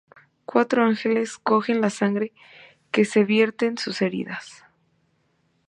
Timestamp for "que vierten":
2.89-3.77